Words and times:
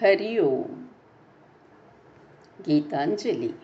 हरि 0.00 0.38
ओम 0.38 0.86
गीतांजलि। 2.62 3.54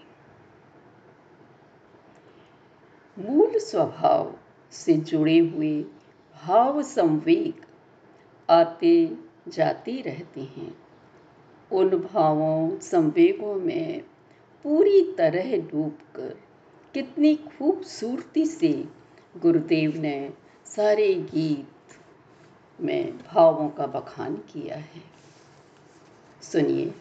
मूल 3.19 3.59
स्वभाव 3.59 4.37
से 4.71 4.95
जुड़े 4.95 5.39
हुए 5.39 5.83
भाव 6.43 6.83
संवेग 6.83 7.55
आते 8.51 9.17
जाते 9.49 10.01
रहते 10.01 10.41
हैं। 10.41 10.79
उन 11.73 11.89
भावों, 11.89 12.79
संवेगों 12.79 13.55
में 13.55 14.03
पूरी 14.65 15.15
तरह 15.19 15.57
डूबकर 15.57 16.37
कितनी 16.95 17.35
खूबसूरती 17.35 18.47
से 18.47 18.89
गुरुदेव 19.37 20.01
ने 20.01 20.35
सारे 20.67 21.15
गीत 21.15 21.99
में 22.81 23.19
भावों 23.19 23.69
का 23.69 23.87
बखान 23.87 24.37
किया 24.37 24.77
है। 24.77 25.16
सुनिए। 26.53 26.93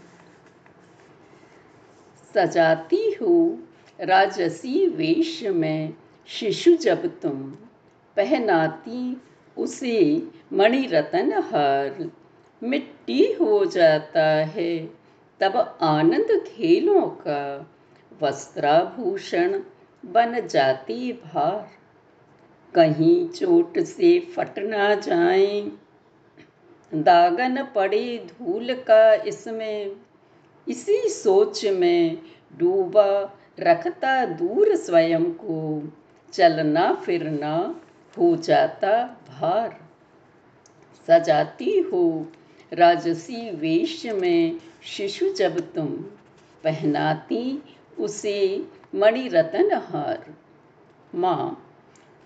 सजाती 2.34 3.04
हो 3.22 3.60
राजसी 4.02 4.88
वेश 4.88 5.44
में 5.44 5.94
शिशु 6.28 6.76
जब 6.76 7.06
तुम 7.20 7.42
पहनाती 8.18 9.22
उसे 9.58 9.98
मणिरतन 10.54 11.32
हार। 11.34 12.12
मिट्टी 12.62 13.22
हो 13.34 13.66
जाता 13.66 14.26
है 14.46 14.78
तब 15.40 15.78
आनंद 15.82 16.44
खेलों 16.48 17.02
का 17.02 17.42
वस्त्राभूषण 18.22 19.60
बन 20.06 20.48
जाती 20.48 21.14
भार। 21.14 21.68
कहीं 22.74 23.28
चोट 23.30 23.80
से 23.80 24.20
फट 24.20 24.60
ना 24.60 24.94
जाए 24.96 25.72
दागन 26.94 27.64
पड़े 27.76 28.28
धूल 28.28 28.74
का 28.74 29.14
इसमें। 29.14 29.92
इसी 30.68 31.10
सोच 31.10 31.66
में 31.66 32.18
डूबा 32.58 33.38
रखता 33.60 34.26
दूर 34.26 34.76
स्वयं 34.76 35.32
को, 35.32 35.84
चलना 36.34 36.94
फिरना 36.94 37.82
हो 38.18 38.36
जाता 38.36 39.04
भार। 39.04 39.80
सजाती 41.08 41.80
हो 41.80 42.28
राजसी 42.74 43.52
वेश 43.52 44.06
में 44.06 44.60
शिशु 44.84 45.34
जब 45.34 45.74
तुम, 45.74 45.88
पहनाती 46.64 47.64
उसे 48.00 48.66
मणिरतन 48.96 49.72
हार। 49.74 50.34
माँ, 51.16 51.74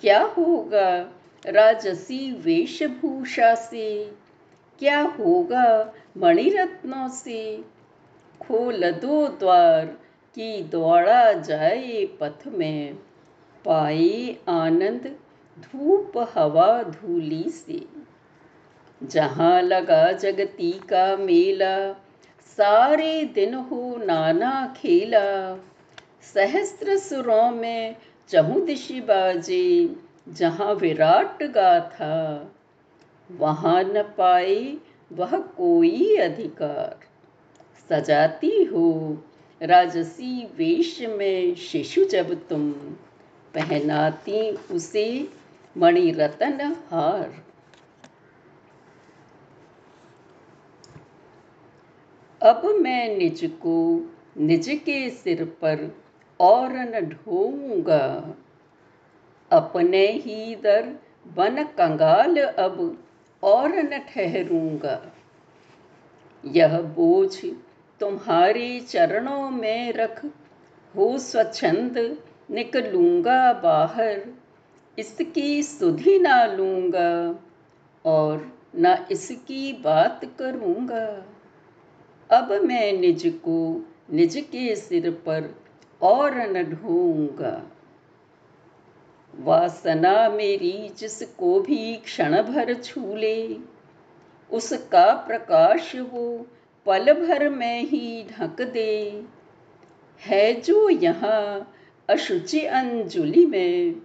क्या 0.01 0.23
होगा 0.23 1.11
राजसी 1.45 2.31
वेशभूषा 2.31 3.55
से? 3.55 4.18
क्या 4.79 5.01
होगा 5.01 5.93
मणिरत्नों 6.17 7.09
से? 7.09 7.63
खोल 8.41 8.91
दो 8.91 9.27
द्वार 9.27 9.85
की 10.35 10.63
दौड़ा 10.63 11.33
जाए 11.33 12.05
पथ 12.21 12.47
में। 12.47 12.93
पाए 13.65 14.35
आनंद 14.47 15.15
धूप 15.59 16.31
हवा 16.35 16.83
धूली 16.83 17.43
से। 17.43 17.85
जहाँ 19.03 19.61
लगा 19.61 20.11
जगती 20.11 20.71
का 20.71 21.17
मेला, 21.17 21.93
सारे 22.57 23.25
दिन 23.25 23.53
हो 23.53 23.97
नाना 23.97 24.73
खेला। 24.77 25.55
सहस्त्र 26.33 26.97
सुरों 26.97 27.51
में 27.51 27.95
चहु 28.29 28.61
दिशि 28.61 29.01
बाजे, 29.01 29.95
जहाँ 30.29 30.73
विराट 30.73 31.43
गाथा। 31.43 32.51
वहाँ 33.31 33.83
न 33.83 34.03
पाए 34.17 34.77
वह 35.11 35.37
कोई 35.37 36.15
अधिकार। 36.15 36.99
सजाती 37.89 38.63
हो 38.63 39.17
राजसी 39.61 40.45
वेश 40.45 41.01
में 41.01 41.55
शिशु 41.55 42.03
जब 42.05 42.47
तुम, 42.47 42.71
पहनाती 43.53 44.51
उसे 44.51 45.29
मणिरतन 45.77 46.75
हार। 46.91 47.43
अब 52.41 52.65
मैं 52.65 53.17
निज 53.17 53.45
को 53.45 54.05
निज 54.37 54.69
के 54.69 55.09
सिर 55.09 55.43
पर 55.45 55.97
और 56.39 56.73
न 56.73 56.99
ढोऊँगा। 57.01 58.35
अपने 59.51 60.07
ही 60.07 60.55
दर 60.55 60.99
बन 61.27 61.63
कंगाल 61.63 62.37
अब 62.37 63.03
और 63.43 63.75
न 63.75 63.99
ठहरूँगा। 64.09 65.01
यह 66.43 66.79
बोझ 66.81 67.45
तुम्हारे 68.01 68.79
चरणों 68.79 69.49
में 69.49 69.93
रख, 69.93 70.25
हो 70.95 71.17
स्वच्छंद 71.17 71.97
निकलूँगा 72.51 73.41
बाहर, 73.53 74.21
इसकी 74.97 75.63
सुधि 75.63 76.17
ना 76.19 76.45
लूँगा 76.45 77.39
और 78.05 78.51
न 78.75 78.95
इसकी 79.11 79.73
बात 79.73 80.21
करूँगा। 80.39 81.05
अब 82.29 82.51
मैं 82.63 82.91
निज 82.93 83.25
को 83.45 83.59
निज 84.13 84.35
के 84.51 84.75
सिर 84.75 85.09
पर 85.25 85.53
और 86.01 86.37
न 86.49 86.63
ढोऊँगा 86.63 87.51
वासना 89.33 90.29
मेरी 90.29 90.91
जिसको 90.97 91.59
भी 91.59 91.95
क्षण 91.95 92.41
भर 92.41 92.73
छू 92.73 93.15
ले 93.15 93.57
उसका 94.51 95.13
प्रकाश 95.27 95.95
वो 95.95 96.47
पल 96.85 97.13
भर 97.13 97.49
में 97.49 97.83
ही 97.83 98.23
ढक 98.23 98.61
दे। 98.61 99.23
है 100.21 100.61
जो 100.61 100.89
यहाँ 100.89 101.73
अशुचि 102.09 102.65
अंजुलि 102.65 103.45
में, 103.45 103.95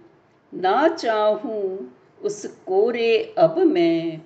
ना 0.53 0.87
चाहूँ 0.87 1.93
उस 2.21 2.45
कोरे 2.45 3.35
अब 3.37 3.57
मैं। 3.59 4.19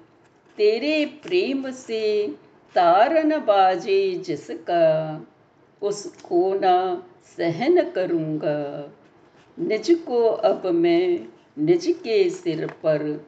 तेरे 0.58 1.06
प्रेम 1.06 1.72
से 1.72 2.28
तारन 2.76 3.38
बाजे 3.38 4.12
जिसका, 4.12 5.26
उसको 5.82 6.60
ना 6.60 7.04
सहन 7.38 7.90
करूँगा। 7.90 8.90
निज 9.60 9.92
को 10.08 10.24
अब 10.24 10.66
मैं 10.66 11.28
निज 11.60 11.88
के 11.88 12.30
सिर 12.30 12.68
पर 12.68 13.26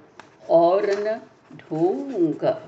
और 0.50 0.86
न 0.86 1.22
ढोऊँगा 1.58 2.68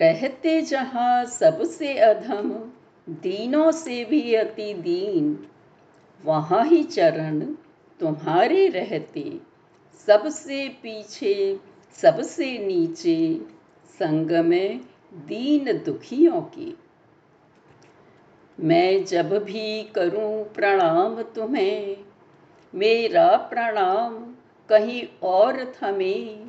रहते 0.00 0.62
जहाँ 0.62 1.24
सबसे 1.24 1.98
अधम, 1.98 2.50
दीनों 3.08 3.72
से 3.72 4.04
भी 4.04 4.34
अति 4.34 4.74
दीन, 4.74 5.46
वहाँ 6.24 6.64
ही 6.64 6.84
चरण 6.84 7.40
तुम्हारे 8.00 8.68
रहते। 8.68 9.40
सबसे 10.06 10.68
पीछे, 10.68 11.60
सबसे 11.92 12.58
नीचे, 12.58 13.40
संग 13.98 14.30
में 14.30 14.80
दीन 15.14 15.72
दुखियों 15.72 16.40
की। 16.40 16.78
मैं 18.60 19.04
जब 19.04 19.44
भी 19.44 19.82
करूँ 19.82 20.44
प्रणाम 20.44 21.22
तुम्हें, 21.22 21.96
मेरा 22.74 23.36
प्रणाम 23.36 24.14
कहीं 24.68 25.02
और 25.22 25.74
थमे। 25.76 26.46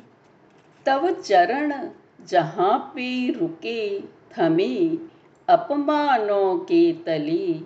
तब 0.86 1.20
चरण 1.20 1.88
जहाँ 2.26 2.78
पे 2.78 3.32
रुके 3.32 4.00
थमे, 4.00 4.98
अपमानों 5.48 6.58
के 6.58 6.92
तले। 6.92 7.60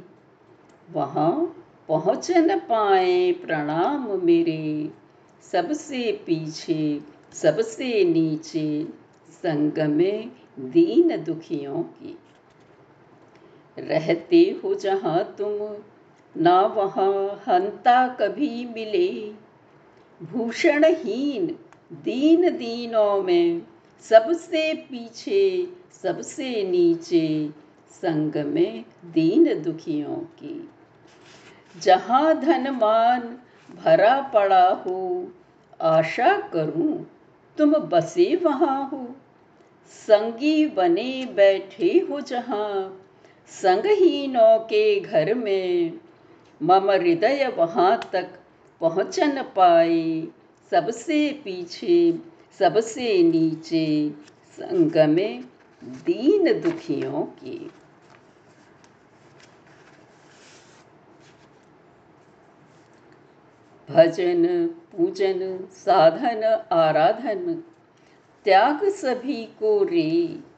वहाँ 0.92 1.56
पहुँच 1.88 2.30
न 2.30 2.58
पाए 2.58 3.32
प्रणाम 3.32 4.20
मेरे, 4.24 4.90
सबसे 5.52 6.12
पीछे, 6.12 7.00
सबसे 7.32 8.04
नीचे, 8.04 8.88
संगमे 9.30 10.28
दीन 10.58 11.24
दुखियों 11.24 11.82
की। 11.82 12.18
रहते 13.78 14.60
हो 14.64 14.74
जहाँ 14.74 15.34
तुम। 15.38 15.76
ना 16.42 16.60
वहाँ 16.60 17.42
हंता 17.48 18.08
कभी 18.08 18.64
मिले। 18.64 19.32
भूषणहीन 20.26 21.46
दीन 21.92 22.50
दीनों 22.50 23.22
में 23.22 23.62
सबसे 24.00 24.74
पीछे, 24.74 25.68
सबसे 26.02 26.64
नीचे, 26.64 27.50
संग 27.90 28.36
में 28.36 28.84
दीन 29.04 29.62
दुखियों 29.62 30.16
की। 30.16 30.70
जहाँ 31.80 32.40
धनमान 32.40 33.38
भरा 33.84 34.20
पड़ा 34.20 34.68
हो, 34.68 35.32
आशा 35.82 36.40
करूँ 36.40 37.06
तुम 37.58 37.74
बसे 37.74 38.36
वहाँ 38.36 38.88
हो। 38.88 39.08
संगी 39.90 40.66
बने 40.66 41.26
बैठे 41.26 42.06
हो 42.10 42.20
जहाँ 42.20 43.00
संगहीनों 43.48 44.58
के 44.58 45.00
घर 45.00 45.34
में 45.34 45.92
मम 46.62 46.90
हृदय 46.90 47.54
वहाँ 47.58 48.00
तक 48.12 48.28
पहुँच 48.80 49.20
न 49.20 49.42
पाए। 49.42 50.28
सबसे 50.70 51.30
पीछे, 51.44 52.18
सबसे 52.58 53.22
नीचे, 53.22 54.10
संग 54.50 55.08
में 55.08 55.44
दीन 55.84 56.60
दुखियों 56.60 57.22
के। 57.22 57.84
भजन, 63.92 64.66
पूजन, 64.66 65.68
साधन, 65.72 66.66
आराधन, 66.72 67.62
त्याग 68.44 68.88
सभी 68.88 69.44
को 69.44 69.84
रे। 69.84 70.53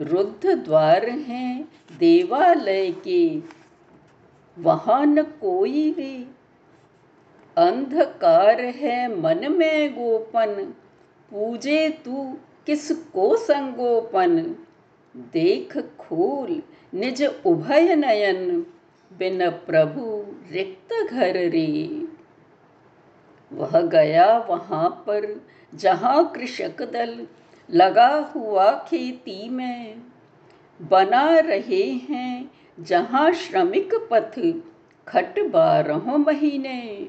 रुद्ध 0.00 0.46
द्वार 0.46 1.08
हैं 1.08 1.68
देवालय 1.98 2.90
के। 2.90 3.42
वहाँ 4.58 5.06
न 5.06 5.22
कोई 5.22 5.92
रे। 5.92 6.26
अंधकार 7.56 8.60
है 8.60 9.20
मन 9.20 9.52
में 9.52 9.92
गोपन। 9.92 10.74
पूजे 11.30 11.88
तू 12.04 12.36
किसको 12.66 13.36
संगोपन? 13.36 14.56
देख 15.16 15.78
खोल 15.78 16.62
निज 16.94 17.30
उभय 17.46 17.94
नयन। 17.94 18.66
बिन 19.18 19.50
प्रभु 19.50 20.26
रिक्त 20.52 21.10
घर 21.10 21.36
रे। 21.36 22.04
वह 23.52 23.80
गया 23.80 24.38
वहाँ 24.38 24.88
पर 24.88 25.46
जहाँ 25.74 26.32
कृषक 26.32 26.82
दल 26.82 27.26
लगा 27.68 28.14
हुआ 28.34 28.70
खेती 28.88 29.48
में। 29.48 30.02
बना 30.80 31.38
रहे 31.38 31.82
हैं 31.82 32.50
जहाँ 32.78 33.32
श्रमिक 33.32 33.94
पथ 34.10 34.38
खट 35.06 35.38
बारह 35.50 36.16
महीने। 36.16 37.08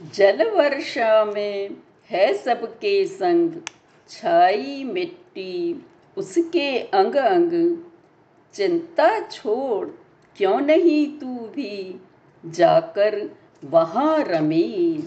जल 0.00 0.48
वर्षा 0.50 1.24
में 1.24 1.76
है 2.10 2.32
सबके 2.34 3.04
संग 3.06 3.60
छाई 4.08 4.84
मिट्टी, 4.84 5.84
उसके 6.16 6.78
अंग 6.78 7.14
अंग 7.16 7.52
चिंता 8.54 9.08
छोड़, 9.20 9.88
क्यों 10.36 10.60
नहीं 10.60 11.06
तू 11.18 11.34
भी 11.54 12.00
जाकर 12.44 13.18
वहाँ 13.64 14.16
रमे 14.18 15.02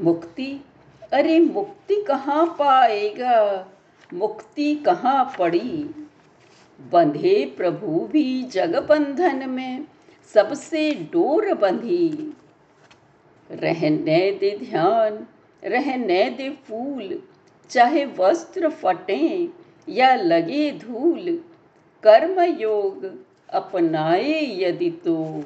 मुक्ति 0.00 0.60
अरे 1.12 1.40
मुक्ति 1.40 2.04
कहाँ 2.08 2.46
पाएगा? 2.46 3.68
मुक्ति 4.14 4.74
कहाँ 4.74 5.34
पड़ी? 5.38 5.90
बंधे 6.92 7.54
प्रभु 7.56 8.08
भी 8.12 8.42
जग 8.42 8.86
बंधन 8.88 9.50
में, 9.50 9.84
सबसे 10.34 10.90
डोर 10.90 11.54
बंधी। 11.54 12.34
रहने 13.50 14.32
दे 14.32 14.58
ध्यान, 14.58 15.26
रहने 15.64 16.30
दे 16.30 16.50
फूल, 16.50 17.22
चाहे 17.70 18.06
वस्त्र 18.06 18.68
फटे 18.68 19.48
या 19.88 20.14
लगे 20.14 20.70
धूल 20.70 21.44
कर्म 22.02 22.40
योग 22.40 23.24
अपनाए 23.52 24.56
यदि 24.58 24.90
तो 24.90 25.44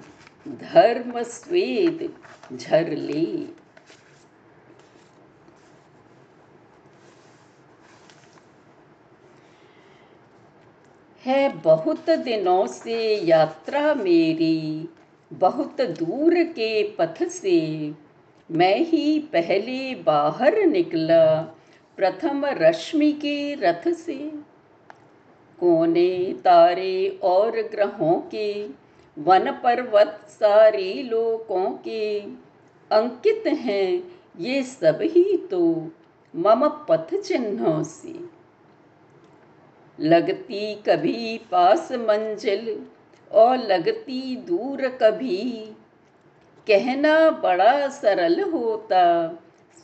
धर्म 0.49 1.23
स्वेद 1.23 2.13
झर 2.57 2.91
ले। 2.97 3.60
है 11.31 11.49
बहुत 11.49 12.11
दिनों 12.11 12.67
से 12.67 13.17
यात्रा 13.17 13.95
मेरी, 13.95 14.89
बहुत 15.33 15.81
दूर 15.81 16.35
के 16.35 16.83
पथ 16.83 17.29
से। 17.29 17.93
मैं 18.51 18.77
ही 18.81 19.19
पहले 19.19 19.95
बाहर 19.95 20.67
निकला, 20.67 21.41
प्रथम 21.97 22.47
रश्मि 22.47 23.13
के 23.13 23.55
रथ 23.55 23.93
से। 23.93 24.33
कोने 25.61 26.37
तारे 26.45 27.21
और 27.23 27.51
ग्रहों 27.51 28.21
के, 28.31 28.69
वन 29.19 29.51
पर्वत 29.51 30.21
सारे 30.29 31.03
लोकों 31.03 31.71
के। 31.71 32.21
अंकित 32.93 33.45
हैं 33.47 34.05
ये 34.41 34.63
ही 35.03 35.37
तो 35.37 35.91
मम 36.37 36.69
पथ 36.69 37.21
चिन्हों 37.21 37.83
से। 37.83 38.40
लगती 40.01 40.75
कभी 40.75 41.39
पास 41.51 41.93
मंजिल 41.93 42.87
और 43.33 43.57
लगती 43.57 44.37
दूर 44.37 44.89
कभी। 44.89 45.75
कहना 46.67 47.31
बड़ा 47.31 47.89
सरल 47.89 48.41
होता, 48.41 49.29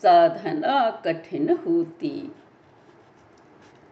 साधना 0.02 1.02
कठिन 1.04 1.50
होती। 1.50 2.32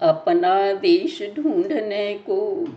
अपना 0.01 0.73
देश 0.73 1.23
ढूँढने 1.37 2.15
को 2.15 2.69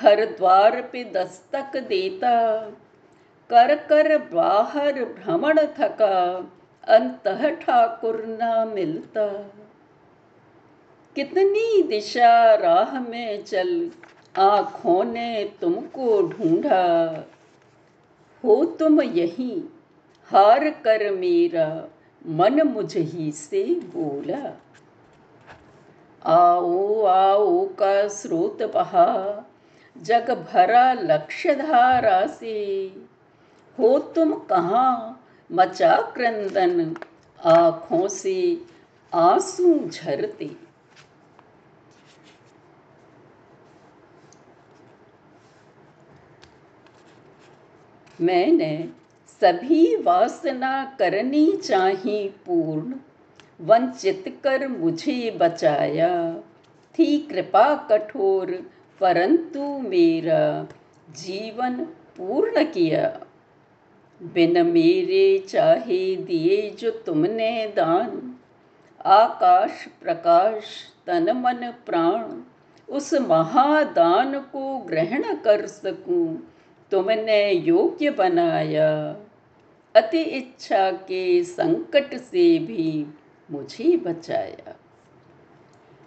हर 0.00 0.24
द्वार 0.24 0.80
पे 0.82 1.04
दस्तक 1.04 1.76
देता। 1.76 2.60
कर 3.50 3.74
कर 3.74 4.18
बाहर 4.18 4.92
भ्रमण 4.92 5.58
थका, 5.58 6.50
अंत 6.88 7.28
ठाकुर 7.62 8.24
ना 8.26 8.64
मिलता। 8.64 9.50
कितनी 11.14 11.82
दिशा 11.82 12.54
राह 12.54 13.00
में 13.00 13.44
चल 13.44 13.90
आँखों 14.38 15.04
ने 15.04 15.52
तुमको 15.60 16.22
ढूंढा। 16.22 17.10
हो 18.44 18.64
तुम 18.64 19.02
यहीं, 19.02 19.62
हार 20.26 20.70
कर 20.70 21.10
मेरा, 21.10 21.88
मन 22.26 22.62
मुझ 22.62 22.96
ही 22.96 23.32
से 23.32 23.64
बोला। 23.64 24.60
आओ 26.26 27.04
आओ 27.04 27.66
का 27.66 28.08
स्रोत 28.08 28.62
बहा, 28.62 29.48
जग 29.98 30.48
भरा 30.52 30.92
लक्ष्य 30.92 31.54
धारा 31.54 32.26
से। 32.26 32.84
हो 33.78 33.98
तुम 33.98 34.32
कहाँ, 34.32 35.24
मचा 35.52 35.96
क्रंदन, 35.96 36.96
आँखों 37.44 38.08
से 38.08 38.60
आँसू 39.14 39.88
झरते। 39.88 40.63
मैंने 48.20 48.88
सभी 49.40 49.96
वासना 49.96 50.96
करनी 50.98 51.56
चाही 51.56 52.28
पूर्ण, 52.28 52.94
वंचित 53.60 54.40
कर 54.44 54.68
मुझे 54.68 55.30
बचाया। 55.30 56.36
थी 56.98 57.18
कृपा 57.18 57.74
कठोर, 57.74 58.70
परंतु 59.00 59.78
मेरा 59.78 60.66
जीवन 61.10 61.74
पूर्ण 62.16 62.64
किया। 62.64 63.20
बिन 64.22 64.66
मेरे 64.66 65.44
चाहे 65.48 66.16
दिए 66.16 66.70
जो 66.70 66.90
तुमने 66.90 67.72
दान, 67.76 68.34
आकाश 69.04 69.88
प्रकाश 70.02 70.62
तन 71.06 71.22
मन 71.22 71.72
प्राण, 71.86 72.42
उस 72.88 73.14
महादान 73.14 74.38
को 74.38 74.78
ग्रहण 74.78 75.34
कर 75.34 75.66
सकूँ। 75.66 76.52
तुमने 76.90 77.52
योग्य 77.52 78.10
बनाया। 78.10 79.16
अति 79.96 80.20
इच्छा 80.20 80.90
के 80.90 81.44
संकट 81.44 82.14
से 82.14 82.58
भी 82.58 83.06
मुझे 83.50 83.96
बचाया। 83.96 84.76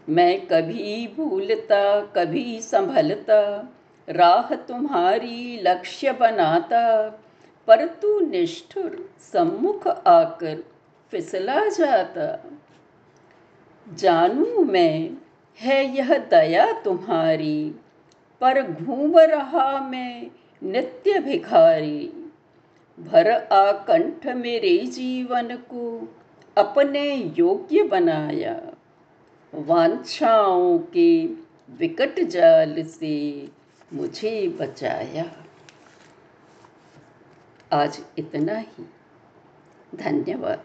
मैं 0.10 0.48
कभी 0.48 1.08
भूलता, 1.08 2.02
कभी 2.02 2.62
संभलता, 2.62 3.70
राह 4.10 4.56
तुम्हारी 4.56 5.60
लक्ष्य 5.64 6.12
बनाता, 6.12 7.10
पर 7.68 7.86
तू 7.86 8.20
निष्ठुर 8.20 9.10
सम्मुख 9.20 9.88
आकर 9.88 10.64
फिसला 11.12 11.66
जाता। 11.66 12.50
जानू 13.94 14.64
मैं, 14.64 15.12
है 15.62 15.98
यह 15.98 16.18
दया 16.18 16.82
तुम्हारी, 16.82 17.76
पर 18.42 18.62
घूम 18.62 19.20
रहा 19.20 19.88
मैं 19.88 20.28
नित्य 20.64 21.20
भिखारी 21.20 22.32
भर 23.00 23.32
आकंठ 23.32 24.28
मेरे 24.28 24.78
जीवन 24.78 25.56
को 25.56 26.16
अपने 26.58 27.16
योग्य 27.16 27.84
बनाया। 27.84 28.74
वांछाओं 29.54 30.80
के 30.80 31.26
विकट 31.70 32.20
जाल 32.20 32.84
से 32.84 33.50
मुझे 33.94 34.48
बचाया। 34.48 35.32
आज 37.72 38.04
इतना 38.18 38.58
ही। 38.58 38.90
धन्यवाद। 39.96 40.64